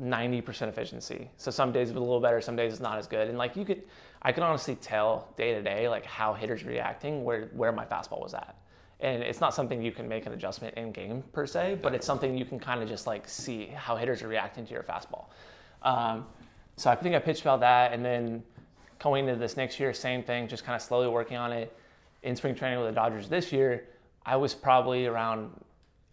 90% 0.00 0.68
efficiency. 0.68 1.30
So 1.36 1.50
some 1.50 1.72
days 1.72 1.90
it 1.90 1.94
was 1.94 2.00
a 2.00 2.04
little 2.04 2.20
better, 2.20 2.40
some 2.40 2.56
days 2.56 2.72
it's 2.72 2.80
not 2.80 2.98
as 2.98 3.06
good. 3.06 3.28
And 3.28 3.36
like 3.36 3.56
you 3.56 3.64
could, 3.64 3.82
I 4.22 4.32
could 4.32 4.44
honestly 4.44 4.76
tell 4.76 5.28
day 5.36 5.54
to 5.54 5.62
day, 5.62 5.88
like 5.88 6.06
how 6.06 6.34
hitters 6.34 6.62
are 6.62 6.68
reacting, 6.68 7.24
where, 7.24 7.48
where 7.52 7.72
my 7.72 7.84
fastball 7.84 8.22
was 8.22 8.34
at. 8.34 8.56
And 9.00 9.22
it's 9.22 9.40
not 9.40 9.52
something 9.52 9.82
you 9.82 9.90
can 9.90 10.08
make 10.08 10.26
an 10.26 10.32
adjustment 10.32 10.76
in 10.76 10.92
game 10.92 11.24
per 11.32 11.44
se, 11.44 11.80
but 11.82 11.92
it's 11.92 12.06
something 12.06 12.38
you 12.38 12.44
can 12.44 12.60
kind 12.60 12.80
of 12.80 12.88
just 12.88 13.08
like 13.08 13.28
see 13.28 13.66
how 13.66 13.96
hitters 13.96 14.22
are 14.22 14.28
reacting 14.28 14.64
to 14.64 14.72
your 14.72 14.84
fastball. 14.84 15.26
Um, 15.82 16.26
so 16.76 16.90
I 16.90 16.94
think 16.94 17.14
I 17.14 17.18
pitched 17.18 17.42
about 17.42 17.60
that. 17.60 17.92
And 17.92 18.04
then 18.04 18.42
going 18.98 19.28
into 19.28 19.38
this 19.38 19.56
next 19.56 19.78
year, 19.78 19.92
same 19.92 20.22
thing, 20.22 20.48
just 20.48 20.64
kind 20.64 20.76
of 20.76 20.82
slowly 20.82 21.08
working 21.08 21.36
on 21.36 21.52
it. 21.52 21.76
In 22.22 22.36
spring 22.36 22.54
training 22.54 22.78
with 22.78 22.88
the 22.88 22.94
Dodgers 22.94 23.28
this 23.28 23.52
year, 23.52 23.84
I 24.24 24.36
was 24.36 24.54
probably 24.54 25.06
around 25.06 25.50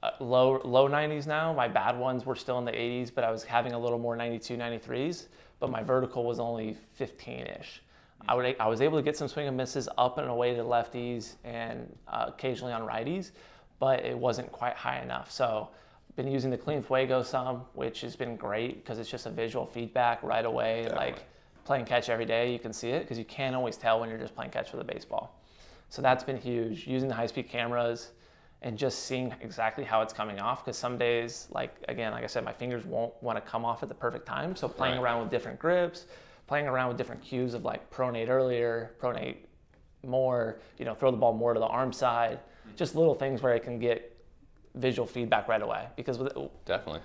uh, 0.01 0.11
low 0.19 0.59
low 0.63 0.89
90s 0.89 1.27
now. 1.27 1.53
My 1.53 1.67
bad 1.67 1.97
ones 1.97 2.25
were 2.25 2.35
still 2.35 2.57
in 2.57 2.65
the 2.65 2.71
80s, 2.71 3.13
but 3.13 3.23
I 3.23 3.31
was 3.31 3.43
having 3.43 3.73
a 3.73 3.79
little 3.79 3.99
more 3.99 4.15
92, 4.15 4.57
93s. 4.57 5.27
But 5.59 5.69
my 5.69 5.83
vertical 5.83 6.23
was 6.23 6.39
only 6.39 6.77
15-ish. 6.99 7.81
I 8.27 8.35
would 8.35 8.55
I 8.59 8.67
was 8.67 8.81
able 8.81 8.97
to 8.97 9.03
get 9.03 9.15
some 9.15 9.27
swing 9.27 9.47
and 9.47 9.55
misses 9.55 9.87
up 9.97 10.17
and 10.17 10.27
away 10.27 10.55
to 10.55 10.63
lefties 10.63 11.35
and 11.43 11.95
uh, 12.07 12.25
occasionally 12.27 12.73
on 12.73 12.81
righties, 12.81 13.31
but 13.79 14.03
it 14.05 14.17
wasn't 14.17 14.51
quite 14.51 14.75
high 14.75 15.01
enough. 15.01 15.31
So 15.31 15.69
been 16.19 16.29
using 16.29 16.51
the 16.51 16.57
clean 16.57 16.81
fuego 16.81 17.23
some, 17.23 17.61
which 17.75 18.01
has 18.01 18.13
been 18.13 18.35
great 18.35 18.83
because 18.83 18.99
it's 18.99 19.09
just 19.09 19.25
a 19.25 19.29
visual 19.29 19.65
feedback 19.65 20.21
right 20.21 20.43
away. 20.43 20.81
Definitely. 20.83 21.05
Like 21.05 21.23
playing 21.63 21.85
catch 21.85 22.09
every 22.09 22.25
day, 22.25 22.51
you 22.51 22.59
can 22.59 22.73
see 22.73 22.89
it 22.89 23.03
because 23.03 23.17
you 23.17 23.23
can't 23.23 23.55
always 23.55 23.77
tell 23.77 24.01
when 24.01 24.09
you're 24.09 24.17
just 24.19 24.35
playing 24.35 24.51
catch 24.51 24.73
with 24.73 24.81
a 24.81 24.83
baseball. 24.83 25.39
So 25.87 26.01
that's 26.01 26.25
been 26.25 26.35
huge. 26.35 26.85
Using 26.85 27.07
the 27.07 27.15
high 27.15 27.27
speed 27.27 27.47
cameras 27.47 28.11
and 28.61 28.77
just 28.77 29.05
seeing 29.05 29.33
exactly 29.39 29.85
how 29.85 30.01
it's 30.01 30.11
coming 30.11 30.41
off. 30.41 30.65
Because 30.65 30.77
some 30.77 30.97
days, 30.97 31.47
like 31.51 31.73
again, 31.87 32.11
like 32.11 32.25
I 32.25 32.27
said, 32.27 32.43
my 32.43 32.51
fingers 32.51 32.83
won't 32.83 33.13
want 33.23 33.37
to 33.37 33.49
come 33.49 33.63
off 33.63 33.81
at 33.81 33.87
the 33.87 33.95
perfect 33.95 34.25
time. 34.25 34.57
So 34.57 34.67
playing 34.67 34.95
Right. 34.95 35.03
around 35.03 35.21
with 35.21 35.31
different 35.31 35.57
grips, 35.57 36.05
playing 36.47 36.67
around 36.67 36.89
with 36.89 36.97
different 36.97 37.21
cues 37.21 37.53
of 37.53 37.63
like 37.63 37.89
pronate 37.89 38.27
earlier, 38.27 38.91
pronate 38.99 39.37
more, 40.05 40.59
you 40.77 40.83
know, 40.83 40.95
throw 40.95 41.11
the 41.11 41.17
ball 41.17 41.31
more 41.33 41.53
to 41.53 41.61
the 41.61 41.65
arm 41.67 41.93
side. 41.93 42.39
Just 42.75 42.93
little 42.93 43.15
things 43.15 43.41
where 43.41 43.53
I 43.53 43.59
can 43.59 43.79
get 43.79 44.17
visual 44.75 45.07
feedback 45.07 45.47
right 45.47 45.61
away. 45.61 45.87
Because 45.95 46.17
with 46.17 46.33
definitely. 46.65 47.01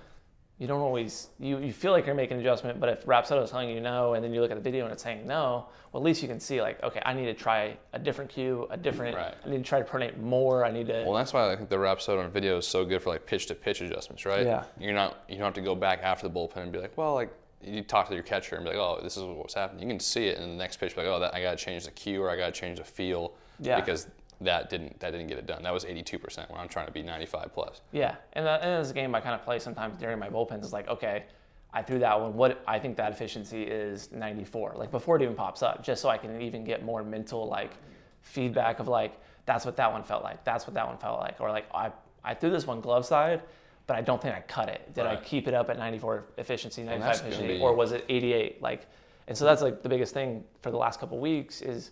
you 0.57 0.67
don't 0.67 0.81
always 0.81 1.29
you, 1.39 1.59
you 1.59 1.73
feel 1.73 1.91
like 1.91 2.05
you're 2.05 2.15
making 2.15 2.37
an 2.37 2.41
adjustment, 2.41 2.79
but 2.79 2.89
if 2.89 3.05
Rapsodo 3.05 3.43
is 3.43 3.51
telling 3.51 3.69
you 3.69 3.81
no, 3.81 4.13
and 4.13 4.23
then 4.23 4.33
you 4.33 4.41
look 4.41 4.51
at 4.51 4.57
the 4.57 4.63
video 4.63 4.85
and 4.85 4.93
it's 4.93 5.03
saying 5.03 5.25
no, 5.27 5.67
well 5.91 6.01
at 6.01 6.05
least 6.05 6.21
you 6.21 6.27
can 6.27 6.39
see 6.39 6.61
like, 6.61 6.81
okay, 6.83 7.01
I 7.05 7.13
need 7.13 7.25
to 7.25 7.33
try 7.33 7.77
a 7.93 7.99
different 7.99 8.29
cue, 8.29 8.67
a 8.69 8.77
different. 8.77 9.15
Right. 9.15 9.35
I 9.45 9.49
need 9.49 9.57
to 9.57 9.63
try 9.63 9.79
to 9.79 9.85
pronate 9.85 10.17
more. 10.17 10.63
I 10.65 10.71
need 10.71 10.87
to. 10.87 11.03
Well, 11.05 11.13
that's 11.13 11.33
why 11.33 11.51
I 11.51 11.55
think 11.55 11.69
the 11.69 11.77
Rapsodo 11.77 12.23
on 12.23 12.31
video 12.31 12.57
is 12.57 12.67
so 12.67 12.85
good 12.85 13.01
for 13.01 13.09
like 13.09 13.25
pitch 13.25 13.47
to 13.47 13.55
pitch 13.55 13.81
adjustments, 13.81 14.25
right? 14.25 14.45
Yeah. 14.45 14.63
You're 14.79 14.93
not 14.93 15.23
you 15.27 15.35
don't 15.37 15.45
have 15.45 15.53
to 15.55 15.61
go 15.61 15.75
back 15.75 16.01
after 16.03 16.27
the 16.27 16.33
bullpen 16.33 16.57
and 16.57 16.71
be 16.71 16.79
like, 16.79 16.97
well, 16.97 17.13
like 17.15 17.31
you 17.61 17.81
talk 17.81 18.07
to 18.07 18.13
your 18.13 18.23
catcher 18.23 18.55
and 18.55 18.63
be 18.63 18.69
like, 18.69 18.79
oh, 18.79 18.99
this 19.01 19.17
is 19.17 19.23
what's 19.23 19.55
happening. 19.55 19.81
You 19.81 19.89
can 19.89 19.99
see 19.99 20.27
it 20.27 20.37
in 20.37 20.49
the 20.49 20.55
next 20.55 20.77
pitch, 20.77 20.95
be 20.95 21.01
like, 21.01 21.09
oh, 21.09 21.19
that, 21.19 21.33
I 21.33 21.41
got 21.41 21.57
to 21.57 21.65
change 21.65 21.85
the 21.85 21.91
cue 21.91 22.21
or 22.21 22.29
I 22.29 22.37
got 22.37 22.53
to 22.53 22.59
change 22.59 22.77
the 22.77 22.83
feel 22.83 23.33
Yeah. 23.59 23.79
because 23.79 24.07
that 24.41 24.69
didn't 24.69 24.99
that 24.99 25.11
didn't 25.11 25.27
get 25.27 25.37
it 25.37 25.45
done. 25.45 25.63
That 25.63 25.73
was 25.73 25.85
82% 25.85 26.49
when 26.49 26.59
I'm 26.59 26.67
trying 26.67 26.87
to 26.87 26.91
be 26.91 27.01
95 27.01 27.53
plus. 27.53 27.81
Yeah, 27.91 28.15
and 28.33 28.45
that 28.45 28.61
and 28.61 28.71
as 28.71 28.91
a 28.91 28.93
game 28.93 29.15
I 29.15 29.21
kind 29.21 29.35
of 29.35 29.43
play 29.43 29.59
sometimes 29.59 29.97
during 29.97 30.19
my 30.19 30.29
bullpens. 30.29 30.63
It's 30.63 30.73
like, 30.73 30.87
okay, 30.89 31.23
I 31.73 31.81
threw 31.81 31.99
that 31.99 32.19
one. 32.19 32.35
What 32.35 32.61
I 32.67 32.79
think 32.79 32.97
that 32.97 33.11
efficiency 33.11 33.63
is 33.63 34.11
94, 34.11 34.75
like 34.77 34.91
before 34.91 35.15
it 35.17 35.21
even 35.21 35.35
pops 35.35 35.61
up, 35.63 35.83
just 35.83 36.01
so 36.01 36.09
I 36.09 36.17
can 36.17 36.41
even 36.41 36.63
get 36.63 36.83
more 36.83 37.03
mental 37.03 37.47
like 37.47 37.71
feedback 38.21 38.79
of 38.79 38.87
like, 38.87 39.13
that's 39.45 39.65
what 39.65 39.75
that 39.77 39.91
one 39.91 40.03
felt 40.03 40.23
like. 40.23 40.43
That's 40.43 40.65
what 40.67 40.73
that 40.73 40.87
one 40.87 40.97
felt 40.97 41.19
like, 41.19 41.39
or 41.39 41.49
like 41.49 41.65
I 41.73 41.91
I 42.23 42.33
threw 42.33 42.49
this 42.49 42.65
one 42.65 42.81
glove 42.81 43.05
side, 43.05 43.41
but 43.87 43.95
I 43.95 44.01
don't 44.01 44.21
think 44.21 44.35
I 44.35 44.41
cut 44.41 44.67
it. 44.69 44.93
Did 44.93 45.05
I 45.05 45.15
keep 45.17 45.47
it 45.47 45.53
up 45.53 45.69
at 45.69 45.77
94 45.77 46.25
efficiency, 46.37 46.83
95 46.83 47.15
efficiency, 47.15 47.47
be- 47.57 47.61
or 47.61 47.73
was 47.75 47.91
it 47.91 48.03
88? 48.09 48.61
Like, 48.61 48.87
and 49.27 49.37
so 49.37 49.45
that's 49.45 49.61
like 49.61 49.83
the 49.83 49.89
biggest 49.89 50.13
thing 50.13 50.43
for 50.61 50.71
the 50.71 50.77
last 50.77 50.99
couple 50.99 51.19
weeks 51.19 51.61
is 51.61 51.91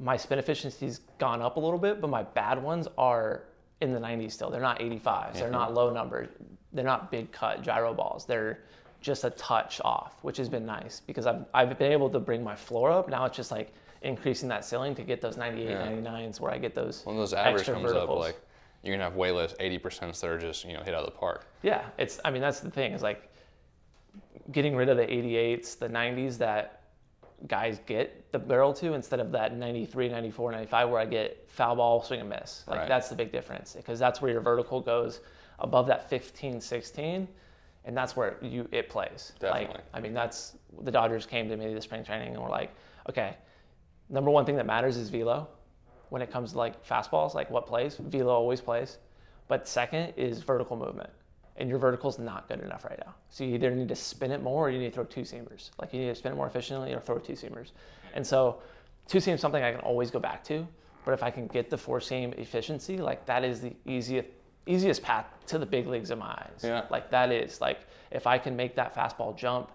my 0.00 0.16
spin 0.16 0.38
efficiency's 0.38 1.00
gone 1.18 1.42
up 1.42 1.56
a 1.56 1.60
little 1.60 1.78
bit, 1.78 2.00
but 2.00 2.08
my 2.08 2.22
bad 2.22 2.62
ones 2.62 2.88
are 2.96 3.44
in 3.80 3.92
the 3.92 4.00
90s 4.00 4.32
still. 4.32 4.50
They're 4.50 4.60
not 4.60 4.80
85s. 4.80 5.34
They're 5.34 5.50
not 5.50 5.68
mm-hmm. 5.68 5.76
low 5.76 5.92
numbers. 5.92 6.28
They're 6.72 6.84
not 6.84 7.10
big 7.10 7.32
cut 7.32 7.62
gyro 7.62 7.94
balls. 7.94 8.24
They're 8.26 8.60
just 9.00 9.24
a 9.24 9.30
touch 9.30 9.80
off, 9.84 10.18
which 10.22 10.36
has 10.36 10.48
been 10.48 10.66
nice 10.66 11.00
because 11.00 11.26
I've, 11.26 11.44
I've 11.54 11.78
been 11.78 11.92
able 11.92 12.10
to 12.10 12.20
bring 12.20 12.42
my 12.42 12.54
floor 12.54 12.90
up. 12.90 13.08
Now 13.08 13.24
it's 13.24 13.36
just 13.36 13.50
like 13.50 13.72
increasing 14.02 14.48
that 14.48 14.64
ceiling 14.64 14.94
to 14.96 15.02
get 15.02 15.20
those 15.20 15.36
98, 15.36 15.68
Yeah. 15.68 15.88
99s 15.88 16.40
where 16.40 16.52
I 16.52 16.58
get 16.58 16.74
those 16.74 17.04
When 17.04 17.16
those 17.16 17.32
average 17.32 17.66
comes 17.66 17.82
verticals. 17.82 18.10
up, 18.10 18.18
like 18.18 18.40
you're 18.82 18.94
gonna 18.94 19.04
have 19.04 19.16
way 19.16 19.32
less 19.32 19.54
80% 19.54 20.20
that 20.20 20.30
are 20.30 20.38
just 20.38 20.64
you 20.64 20.72
know 20.72 20.82
hit 20.82 20.94
out 20.94 21.04
of 21.04 21.12
the 21.12 21.18
park. 21.18 21.46
Yeah, 21.62 21.84
it's. 21.98 22.20
I 22.24 22.30
mean, 22.30 22.42
that's 22.42 22.60
the 22.60 22.70
thing 22.70 22.92
is 22.92 23.02
like 23.02 23.28
getting 24.52 24.76
rid 24.76 24.88
of 24.88 24.96
the 24.96 25.06
88s, 25.06 25.78
the 25.78 25.88
90s 25.88 26.38
that 26.38 26.77
guys 27.46 27.80
get 27.86 28.30
the 28.32 28.38
barrel 28.38 28.72
to 28.74 28.94
instead 28.94 29.20
of 29.20 29.30
that 29.32 29.56
93, 29.56 30.08
94, 30.08 30.52
95 30.52 30.90
where 30.90 31.00
I 31.00 31.04
get 31.06 31.44
foul 31.48 31.76
ball, 31.76 32.02
swing 32.02 32.20
and 32.20 32.28
miss. 32.28 32.64
Like 32.66 32.80
Right. 32.80 32.88
that's 32.88 33.08
the 33.08 33.14
big 33.14 33.30
difference 33.30 33.74
because 33.74 33.98
that's 33.98 34.20
where 34.20 34.30
your 34.32 34.40
vertical 34.40 34.80
goes 34.80 35.20
above 35.60 35.86
that 35.86 36.08
15, 36.10 36.60
16, 36.60 37.28
and 37.84 37.96
that's 37.96 38.16
where 38.16 38.36
you 38.42 38.68
it 38.72 38.88
plays. 38.88 39.32
Like 39.40 39.68
Definitely. 39.68 39.82
I 39.94 40.00
mean, 40.00 40.14
that's 40.14 40.56
the 40.82 40.90
Dodgers 40.90 41.26
came 41.26 41.48
to 41.48 41.56
me 41.56 41.72
this 41.72 41.84
spring 41.84 42.04
training 42.04 42.34
and 42.34 42.42
were 42.42 42.48
like, 42.48 42.74
okay, 43.08 43.36
number 44.08 44.30
one 44.30 44.44
thing 44.44 44.56
that 44.56 44.66
matters 44.66 44.96
is 44.96 45.08
velo 45.08 45.48
when 46.08 46.22
it 46.22 46.30
comes 46.30 46.52
to 46.52 46.58
like 46.58 46.84
fastballs, 46.86 47.34
like 47.34 47.50
what 47.50 47.66
plays. 47.66 47.96
Velo 47.96 48.32
always 48.32 48.60
plays. 48.60 48.98
But 49.46 49.66
second 49.66 50.12
is 50.16 50.42
vertical 50.42 50.76
movement. 50.76 51.10
And 51.58 51.68
your 51.68 51.78
vertical 51.78 52.08
is 52.08 52.18
not 52.18 52.48
good 52.48 52.60
enough 52.60 52.84
right 52.84 52.98
now. 53.04 53.14
So 53.28 53.44
you 53.44 53.56
either 53.56 53.70
need 53.72 53.88
to 53.88 53.96
spin 53.96 54.30
it 54.30 54.42
more 54.42 54.68
or 54.68 54.70
you 54.70 54.78
need 54.78 54.90
to 54.90 54.94
throw 54.94 55.04
two 55.04 55.22
seamers. 55.22 55.70
Like 55.80 55.92
you 55.92 56.00
need 56.00 56.06
to 56.06 56.14
spin 56.14 56.32
it 56.32 56.36
more 56.36 56.46
efficiently 56.46 56.94
or 56.94 57.00
throw 57.00 57.18
two 57.18 57.32
seamers. 57.34 57.72
And 58.14 58.24
so 58.26 58.60
two 59.08 59.18
seam 59.20 59.34
is 59.34 59.40
something 59.40 59.62
I 59.62 59.72
can 59.72 59.80
always 59.80 60.10
go 60.10 60.20
back 60.20 60.44
to. 60.44 60.66
But 61.04 61.12
if 61.14 61.22
I 61.22 61.30
can 61.30 61.46
get 61.48 61.68
the 61.68 61.76
four 61.76 62.00
seam 62.00 62.32
efficiency, 62.38 62.98
like 62.98 63.26
that 63.26 63.44
is 63.44 63.60
the 63.60 63.74
easiest 63.84 64.28
easiest 64.66 65.02
path 65.02 65.24
to 65.46 65.58
the 65.58 65.64
big 65.66 65.86
leagues 65.86 66.10
in 66.10 66.18
my 66.18 66.26
eyes. 66.26 66.60
Yeah. 66.62 66.84
Like 66.90 67.10
that 67.10 67.32
is 67.32 67.60
like 67.60 67.80
if 68.10 68.26
I 68.26 68.38
can 68.38 68.54
make 68.54 68.76
that 68.76 68.94
fastball 68.94 69.36
jump 69.36 69.72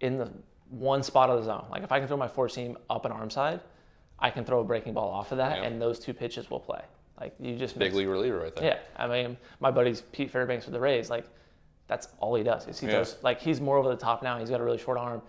in 0.00 0.16
the 0.18 0.30
one 0.70 1.02
spot 1.02 1.28
of 1.30 1.38
the 1.38 1.44
zone. 1.44 1.66
Like 1.70 1.82
if 1.84 1.92
I 1.92 1.98
can 1.98 2.08
throw 2.08 2.16
my 2.16 2.28
four 2.28 2.48
seam 2.48 2.78
up 2.90 3.04
an 3.04 3.12
arm 3.12 3.28
side, 3.30 3.60
I 4.18 4.30
can 4.30 4.44
throw 4.44 4.60
a 4.60 4.64
breaking 4.64 4.94
ball 4.94 5.10
off 5.10 5.30
of 5.32 5.38
that, 5.38 5.58
Yeah. 5.58 5.64
and 5.64 5.80
those 5.82 5.98
two 5.98 6.14
pitches 6.14 6.50
will 6.50 6.60
play. 6.60 6.80
Like 7.22 7.34
you 7.38 7.56
just 7.56 7.78
Big 7.78 7.94
league 7.94 8.08
reliever 8.08 8.40
right 8.40 8.54
there. 8.56 8.64
Yeah, 8.64 8.78
I 8.96 9.06
mean, 9.06 9.36
my 9.60 9.70
buddy's 9.70 10.00
Pete 10.12 10.28
Fairbanks 10.30 10.66
with 10.66 10.72
the 10.72 10.80
Rays. 10.80 11.08
Like, 11.08 11.24
that's 11.86 12.08
all 12.18 12.34
he 12.34 12.42
does. 12.42 12.66
Is 12.66 12.80
he 12.80 12.86
Yeah. 12.88 12.94
throws 12.94 13.16
like 13.22 13.38
he's 13.40 13.60
more 13.60 13.76
over 13.78 13.88
the 13.88 13.96
top 13.96 14.22
now. 14.24 14.38
He's 14.40 14.50
got 14.50 14.60
a 14.60 14.64
really 14.64 14.78
short 14.78 14.98
arm. 14.98 15.22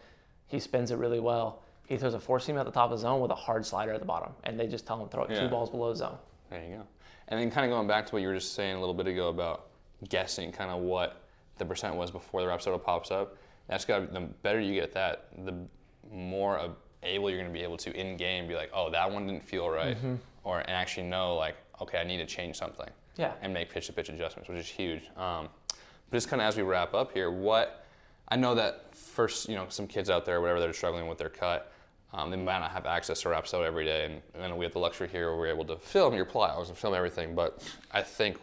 He 0.47 0.59
spins 0.59 0.89
it 0.89 0.97
really 0.97 1.19
well. 1.19 1.61
He 1.87 1.97
throws 1.97 2.15
a 2.15 2.19
four 2.19 2.39
seam 2.39 2.57
at 2.57 2.65
the 2.65 2.71
top 2.71 2.85
of 2.91 2.97
the 2.97 3.01
zone 3.03 3.21
with 3.21 3.29
a 3.29 3.35
hard 3.35 3.63
slider 3.65 3.93
at 3.93 3.99
the 3.99 4.05
bottom, 4.07 4.33
and 4.43 4.59
they 4.59 4.65
just 4.65 4.87
tell 4.87 4.99
him 5.01 5.07
throw 5.09 5.23
it 5.25 5.29
Yeah. 5.31 5.41
two 5.41 5.49
balls 5.49 5.69
below 5.69 5.93
zone. 5.93 6.17
There 6.49 6.63
you 6.63 6.77
go. 6.77 6.83
And 7.27 7.39
then 7.39 7.51
kind 7.51 7.65
of 7.71 7.75
going 7.75 7.87
back 7.87 8.07
to 8.07 8.13
what 8.13 8.21
you 8.23 8.27
were 8.27 8.33
just 8.33 8.53
saying 8.53 8.75
a 8.75 8.79
little 8.79 8.95
bit 8.95 9.05
ago 9.07 9.29
about 9.29 9.67
guessing 10.09 10.51
kind 10.51 10.71
of 10.71 10.79
what 10.81 11.21
the 11.59 11.65
percent 11.65 11.95
was 11.95 12.09
before 12.09 12.41
the 12.41 12.47
Rapsodo 12.47 12.81
pops 12.83 13.11
up. 13.11 13.37
That's 13.67 13.85
got 13.85 14.11
the 14.11 14.21
better 14.21 14.59
you 14.59 14.73
get 14.73 14.83
at 14.85 14.93
that, 14.93 15.27
the 15.45 15.53
more 16.11 16.59
able 17.03 17.29
you're 17.29 17.39
going 17.39 17.51
to 17.51 17.57
be 17.57 17.63
able 17.63 17.77
to 17.77 17.95
in 17.95 18.17
game 18.17 18.47
be 18.47 18.55
like, 18.55 18.71
oh, 18.73 18.89
that 18.91 19.11
one 19.11 19.27
didn't 19.27 19.43
feel 19.43 19.69
right, 19.69 19.95
Mm-hmm. 19.97 20.15
or 20.43 20.59
and 20.59 20.69
actually 20.71 21.07
know 21.07 21.35
like, 21.35 21.55
okay, 21.81 21.97
I 21.99 22.03
need 22.03 22.17
to 22.17 22.25
change 22.25 22.55
something. 22.55 22.89
Yeah. 23.17 23.33
And 23.41 23.53
make 23.53 23.69
pitch 23.71 23.87
to 23.87 23.93
pitch 23.93 24.09
adjustments, 24.09 24.49
which 24.49 24.57
is 24.59 24.67
huge. 24.67 25.03
Um, 25.17 25.49
but 25.69 26.17
just 26.17 26.29
kind 26.29 26.41
of 26.41 26.47
as 26.47 26.57
we 26.57 26.63
wrap 26.63 26.93
up 26.93 27.11
here, 27.11 27.29
what 27.31 27.85
I 28.29 28.35
know 28.37 28.55
that 28.55 28.95
first, 28.95 29.47
you 29.49 29.55
know, 29.55 29.65
some 29.69 29.87
kids 29.87 30.09
out 30.09 30.25
there, 30.25 30.41
whatever 30.41 30.59
they're 30.59 30.73
struggling 30.73 31.07
with 31.07 31.17
their 31.19 31.29
cut, 31.29 31.71
um, 32.13 32.29
they 32.31 32.37
might 32.37 32.59
not 32.59 32.71
have 32.71 32.85
access 32.85 33.21
to 33.21 33.29
Rapsodo 33.29 33.65
every 33.65 33.85
day, 33.85 34.05
and, 34.35 34.43
and 34.43 34.57
we 34.57 34.65
have 34.65 34.73
the 34.73 34.79
luxury 34.79 35.07
here 35.07 35.29
where 35.29 35.37
we're 35.39 35.47
able 35.47 35.65
to 35.65 35.75
film 35.77 36.13
your 36.13 36.25
plyos 36.25 36.67
and 36.69 36.77
film 36.77 36.93
everything. 36.93 37.33
But 37.35 37.63
I 37.91 38.01
think, 38.03 38.37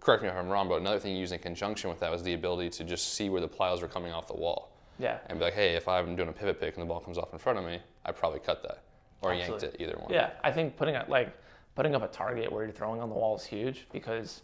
correct 0.00 0.22
me 0.22 0.28
if 0.28 0.34
I'm 0.36 0.48
wrong, 0.48 0.68
but 0.68 0.80
another 0.80 0.98
thing 1.00 1.12
you 1.12 1.18
used 1.18 1.32
in 1.32 1.40
conjunction 1.40 1.90
with 1.90 1.98
that 2.00 2.10
was 2.12 2.22
the 2.22 2.34
ability 2.34 2.70
to 2.70 2.84
just 2.84 3.14
see 3.14 3.28
where 3.28 3.40
the 3.40 3.48
plyos 3.48 3.82
were 3.82 3.88
coming 3.88 4.12
off 4.12 4.28
the 4.28 4.34
wall 4.36 4.72
Yeah. 5.00 5.18
and 5.26 5.38
be 5.38 5.44
like, 5.44 5.54
hey, 5.54 5.74
if 5.74 5.88
I'm 5.88 6.14
doing 6.16 6.28
a 6.28 6.32
pivot 6.32 6.60
pick 6.60 6.74
and 6.74 6.82
the 6.82 6.86
ball 6.86 7.00
comes 7.00 7.18
off 7.18 7.32
in 7.32 7.38
front 7.40 7.58
of 7.58 7.64
me, 7.64 7.80
I 8.04 8.12
probably 8.12 8.38
cut 8.40 8.62
that 8.62 8.82
or 9.20 9.32
Absolutely. 9.32 9.66
yanked 9.68 9.80
it, 9.80 9.82
either 9.84 9.96
one. 9.98 10.12
Yeah, 10.12 10.30
I 10.44 10.50
think 10.52 10.76
putting 10.76 10.94
it 10.94 11.08
like 11.08 11.32
putting 11.74 11.94
up 11.94 12.02
a 12.02 12.08
target 12.08 12.52
where 12.52 12.64
you're 12.64 12.72
throwing 12.72 13.00
on 13.00 13.08
the 13.08 13.14
wall 13.14 13.36
is 13.36 13.44
huge 13.44 13.86
because 13.92 14.42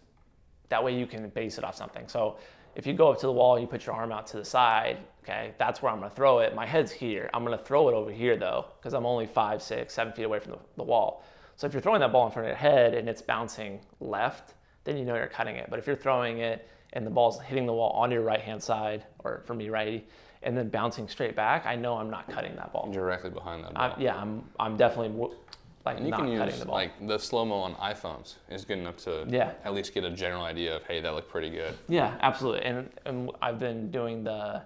that 0.68 0.82
way 0.82 0.98
you 0.98 1.06
can 1.06 1.28
base 1.30 1.58
it 1.58 1.64
off 1.64 1.76
something. 1.76 2.08
So 2.08 2.38
if 2.74 2.86
you 2.86 2.92
go 2.94 3.10
up 3.10 3.18
to 3.20 3.26
the 3.26 3.32
wall 3.32 3.56
and 3.56 3.62
you 3.62 3.68
put 3.68 3.86
your 3.86 3.94
arm 3.94 4.12
out 4.12 4.26
to 4.28 4.36
the 4.36 4.44
side, 4.44 4.98
okay, 5.24 5.52
that's 5.58 5.82
where 5.82 5.92
I'm 5.92 5.98
gonna 5.98 6.10
throw 6.10 6.38
it. 6.40 6.54
My 6.54 6.66
head's 6.66 6.92
here. 6.92 7.28
I'm 7.34 7.44
gonna 7.44 7.58
throw 7.58 7.88
it 7.88 7.94
over 7.94 8.10
here 8.10 8.36
though, 8.36 8.66
because 8.78 8.94
I'm 8.94 9.06
only 9.06 9.26
five, 9.26 9.62
six, 9.62 9.94
seven 9.94 10.12
feet 10.12 10.24
away 10.24 10.38
from 10.38 10.52
the, 10.52 10.58
the 10.76 10.84
wall. 10.84 11.24
So 11.56 11.66
if 11.66 11.72
you're 11.72 11.82
throwing 11.82 12.00
that 12.00 12.12
ball 12.12 12.26
in 12.26 12.32
front 12.32 12.46
of 12.46 12.50
your 12.50 12.56
head 12.56 12.94
and 12.94 13.08
it's 13.08 13.20
bouncing 13.20 13.80
left, 14.00 14.54
then 14.84 14.96
you 14.96 15.04
know 15.04 15.16
you're 15.16 15.26
cutting 15.26 15.56
it. 15.56 15.68
But 15.68 15.78
if 15.78 15.86
you're 15.86 15.96
throwing 15.96 16.38
it 16.38 16.68
and 16.92 17.04
the 17.04 17.10
ball's 17.10 17.40
hitting 17.40 17.66
the 17.66 17.72
wall 17.72 17.90
on 17.90 18.10
your 18.10 18.22
right 18.22 18.40
hand 18.40 18.62
side, 18.62 19.04
or 19.18 19.42
for 19.44 19.54
me 19.54 19.68
righty, 19.68 20.06
and 20.42 20.56
then 20.56 20.68
bouncing 20.68 21.08
straight 21.08 21.34
back, 21.34 21.66
I 21.66 21.74
know 21.74 21.96
I'm 21.96 22.10
not 22.10 22.30
cutting 22.30 22.54
that 22.56 22.72
ball. 22.72 22.90
Directly 22.92 23.30
behind 23.30 23.64
that 23.64 23.74
ball. 23.74 23.94
I, 23.96 24.00
yeah, 24.00 24.16
I'm 24.16 24.44
I'm 24.58 24.76
definitely 24.76 25.28
like 25.84 25.96
And 25.96 26.06
you 26.06 26.10
not 26.10 26.20
can 26.20 26.36
cutting 26.36 26.50
use 26.54 26.60
the 26.60 26.66
ball. 26.66 26.74
like 26.74 27.06
the 27.06 27.18
slow 27.18 27.44
mo 27.44 27.56
on 27.56 27.74
iPhones 27.76 28.34
is 28.50 28.64
good 28.64 28.78
enough 28.78 28.96
to 29.04 29.26
Yeah. 29.28 29.52
at 29.64 29.74
least 29.74 29.94
get 29.94 30.04
a 30.04 30.10
general 30.10 30.42
idea 30.42 30.76
of 30.76 30.82
hey 30.84 31.00
that 31.00 31.12
looked 31.14 31.30
pretty 31.30 31.50
good. 31.50 31.74
yeah, 31.88 32.16
absolutely. 32.20 32.62
And 32.62 32.90
and 33.06 33.30
I've 33.40 33.58
been 33.58 33.90
doing 33.90 34.24
the 34.24 34.62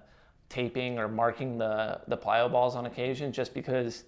taping 0.49 0.99
or 0.99 1.09
marking 1.09 1.59
the 1.59 2.01
the 2.09 2.17
plyo 2.17 2.51
balls 2.51 2.77
on 2.77 2.87
occasion 2.87 3.33
just 3.33 3.55
because 3.55 4.05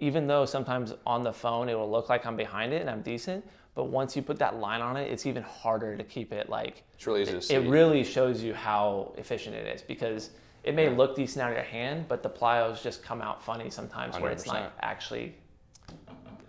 even 0.00 0.26
though 0.26 0.44
sometimes 0.44 0.94
on 1.06 1.22
the 1.24 1.32
phone 1.32 1.68
it 1.68 1.74
will 1.74 1.90
look 1.90 2.08
like 2.08 2.24
I'm 2.24 2.36
behind 2.36 2.72
it 2.72 2.80
and 2.80 2.88
I'm 2.90 3.02
decent, 3.02 3.44
but 3.74 3.84
once 3.84 4.14
you 4.14 4.22
put 4.22 4.38
that 4.38 4.56
line 4.56 4.80
on 4.80 4.96
it, 4.96 5.10
it's 5.10 5.26
even 5.26 5.42
harder 5.42 5.96
to 5.96 6.04
keep 6.04 6.32
it 6.32 6.48
like 6.48 6.84
It's 6.94 7.06
really 7.06 7.22
easy 7.22 7.32
to 7.32 7.42
see. 7.42 7.54
it 7.54 7.68
really 7.68 8.04
shows 8.04 8.42
you 8.42 8.54
how 8.54 9.12
efficient 9.18 9.56
it 9.56 9.66
is 9.74 9.82
because 9.82 10.30
it 10.64 10.74
may 10.74 10.88
look 10.88 11.16
decent 11.16 11.42
out 11.42 11.50
of 11.50 11.56
your 11.56 11.64
hand, 11.64 12.06
but 12.08 12.22
the 12.22 12.28
plyos 12.30 12.82
just 12.82 13.02
come 13.02 13.20
out 13.22 13.42
funny 13.42 13.70
sometimes 13.70 14.18
where 14.18 14.30
it's 14.30 14.46
not 14.46 14.72
actually 14.80 15.34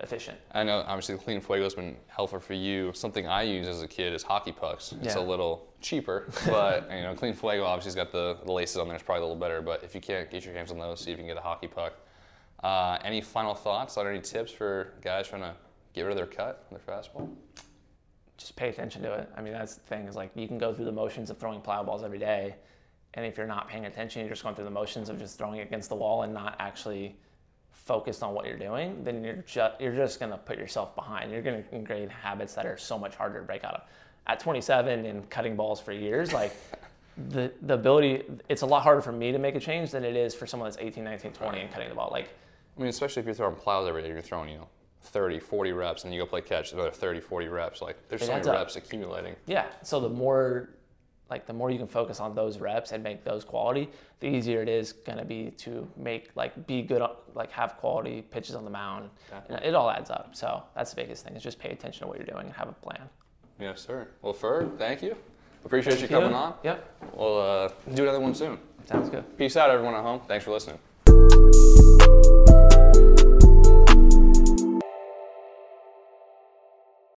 efficient. 0.02 0.38
I 0.52 0.64
know 0.64 0.84
obviously 0.88 1.18
Clean 1.18 1.42
Fuego's 1.42 1.76
been 1.76 1.96
helpful 2.08 2.40
for 2.40 2.54
you. 2.54 2.92
Something 2.94 3.28
I 3.28 3.44
use 3.44 3.68
as 3.68 3.82
a 3.82 3.88
kid 3.88 4.14
is 4.14 4.24
hockey 4.24 4.52
pucks. 4.52 4.94
It's 5.02 5.16
Yeah. 5.16 5.22
a 5.22 5.26
little 5.26 5.68
cheaper, 5.82 6.30
but 6.46 6.90
you 6.92 7.02
know 7.02 7.14
Clean 7.16 7.34
Fuego 7.34 7.64
obviously 7.66 7.90
has 7.90 7.96
got 7.96 8.12
the, 8.12 8.38
the 8.46 8.52
laces 8.52 8.78
on 8.78 8.88
there. 8.88 8.96
It's 8.96 9.04
probably 9.04 9.22
a 9.22 9.26
little 9.26 9.40
better, 9.40 9.62
but 9.62 9.84
if 9.84 9.94
you 9.96 10.02
can't 10.02 10.30
get 10.30 10.46
your 10.46 10.54
hands 10.54 10.72
on 10.72 10.80
those, 10.80 11.00
see 11.02 11.12
if 11.12 11.18
you 11.18 11.24
can 11.24 11.28
get 11.28 11.38
a 11.38 11.42
hockey 11.42 11.68
puck. 11.68 11.94
Uh, 12.64 12.98
any 13.04 13.22
final 13.22 13.54
thoughts 13.54 13.98
on 13.98 14.06
any 14.08 14.20
tips 14.20 14.52
for 14.52 14.94
guys 15.02 15.28
trying 15.30 15.42
to 15.44 15.54
get 15.94 16.02
rid 16.02 16.12
of 16.12 16.18
their 16.18 16.26
cut, 16.26 16.66
their 16.70 16.80
fastball? 16.80 17.30
just 18.38 18.56
pay 18.56 18.70
attention 18.70 19.02
to 19.02 19.12
it. 19.14 19.30
I 19.36 19.42
mean, 19.42 19.52
that's 19.52 19.76
the 19.76 19.82
thing 19.82 20.08
is 20.08 20.16
like 20.16 20.32
you 20.34 20.48
can 20.48 20.58
go 20.58 20.74
through 20.74 20.86
the 20.86 20.92
motions 20.94 21.30
of 21.30 21.38
throwing 21.38 21.60
plyo 21.60 21.86
balls 21.86 22.04
every 22.04 22.20
day, 22.20 22.56
and 23.16 23.26
if 23.26 23.38
you're 23.38 23.48
not 23.48 23.68
paying 23.68 23.86
attention, 23.86 24.22
you're 24.22 24.30
just 24.30 24.44
going 24.44 24.56
through 24.56 24.64
the 24.66 24.72
motions 24.72 25.10
of 25.10 25.20
just 25.20 25.38
throwing 25.38 25.60
it 25.60 25.64
against 25.68 25.90
the 25.90 25.96
wall 25.96 26.24
and 26.24 26.34
not 26.34 26.56
actually 26.60 27.18
focused 27.90 28.22
on 28.22 28.34
what 28.36 28.46
you're 28.46 28.64
doing. 28.70 29.04
Then 29.04 29.24
you're 29.24 29.44
just 29.48 29.82
you're 29.82 29.96
just 29.96 30.20
gonna 30.20 30.38
put 30.38 30.58
yourself 30.58 30.96
behind. 30.96 31.32
You're 31.32 31.42
gonna 31.42 31.64
ingrain 31.72 32.08
habits 32.08 32.54
that 32.54 32.66
are 32.66 32.78
so 32.78 32.98
much 32.98 33.16
harder 33.16 33.40
to 33.40 33.46
break 33.46 33.64
out 33.64 33.74
of. 33.74 33.82
At 34.28 34.40
27 34.40 35.06
and 35.06 35.28
cutting 35.30 35.56
balls 35.56 35.82
for 35.82 35.92
years, 35.92 36.32
like. 36.34 36.54
The, 37.28 37.52
the 37.64 37.74
ability 37.74 38.24
it's 38.48 38.62
a 38.62 38.66
lot 38.66 38.82
harder 38.82 39.02
for 39.02 39.12
me 39.12 39.34
to 39.34 39.40
make 39.40 39.54
a 39.56 39.60
change 39.60 39.92
than 39.92 40.06
it 40.06 40.16
is 40.16 40.34
for 40.34 40.48
someone 40.48 40.70
that's 40.70 40.82
18 40.82 41.04
19 41.04 41.34
20 41.34 41.60
and 41.60 41.70
cutting 41.70 41.90
the 41.90 41.96
ball 41.96 42.08
like 42.14 42.30
I 42.80 42.82
mean, 42.82 42.90
especially 42.90 43.20
if 43.20 43.26
you're 43.26 43.36
throwing 43.36 43.56
plyos 43.56 43.90
every 43.90 44.02
day, 44.02 44.08
you're 44.08 44.22
throwing, 44.22 44.50
you 44.50 44.58
know, 44.58 44.70
30, 45.02 45.40
40 45.40 45.74
reps, 45.74 46.06
and 46.06 46.14
you 46.14 46.22
go 46.22 46.26
play 46.26 46.40
catch, 46.40 46.72
another 46.72 46.92
30, 46.92 47.20
40 47.20 47.48
reps. 47.50 47.82
Like, 47.82 47.98
there's 48.08 48.22
so 48.22 48.32
many 48.32 48.48
up. 48.48 48.56
reps 48.56 48.78
accumulating. 48.78 49.36
Yeah. 49.48 49.66
So 49.84 50.00
the 50.00 50.08
more, 50.08 50.70
like, 51.30 51.46
the 51.46 51.54
more 51.54 51.70
you 51.72 51.78
can 51.78 51.88
focus 51.88 52.20
on 52.20 52.36
those 52.36 52.60
reps 52.60 52.92
and 52.92 53.04
make 53.04 53.24
those 53.24 53.44
quality, 53.44 53.90
the 54.20 54.28
easier 54.28 54.62
it 54.62 54.70
is 54.70 54.94
gonna 54.94 55.26
be 55.26 55.52
to 55.58 55.88
make 55.96 56.30
like 56.36 56.68
be 56.68 56.82
good, 56.82 57.02
like 57.36 57.52
have 57.52 57.78
quality 57.78 58.22
pitches 58.22 58.56
on 58.56 58.64
the 58.64 58.70
mound. 58.70 59.10
And 59.50 59.64
it 59.64 59.76
all 59.76 59.90
adds 59.90 60.10
up. 60.10 60.30
So 60.34 60.64
that's 60.76 60.92
the 60.92 61.02
biggest 61.02 61.24
thing 61.26 61.36
is 61.36 61.44
just 61.44 61.60
pay 61.60 61.70
attention 61.70 62.02
to 62.02 62.08
what 62.08 62.18
you're 62.18 62.26
doing 62.26 62.46
and 62.48 62.56
have 62.56 62.70
a 62.70 62.74
plan. 62.74 63.02
Yes, 63.60 63.82
sir. 63.82 64.08
Well, 64.22 64.34
Ferg, 64.34 64.78
thank 64.78 65.02
you. 65.02 65.16
Appreciate 65.66 66.00
you 66.02 66.08
coming 66.08 66.34
on. 66.34 66.54
Yep. 66.64 67.14
We'll 67.14 67.40
uh, 67.40 67.70
do 67.94 68.04
another 68.04 68.22
one 68.22 68.34
soon. 68.34 68.58
Sounds 68.86 69.10
good. 69.10 69.38
Peace 69.38 69.58
out, 69.58 69.70
everyone 69.70 69.96
at 69.96 70.02
home. 70.02 70.22
Thanks 70.28 70.46
for 70.46 70.52
listening. 70.52 70.80